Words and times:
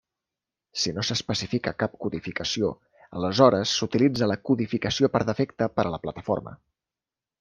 Si 0.83 0.93
no 0.95 1.01
s'especifica 1.09 1.73
cap 1.83 1.97
codificació, 2.05 2.71
aleshores 3.19 3.75
s'utilitza 3.83 4.31
la 4.33 4.39
codificació 4.51 5.11
per 5.17 5.23
defecte 5.33 5.69
per 5.77 5.87
a 5.89 5.93
la 5.99 6.01
plataforma. 6.07 6.57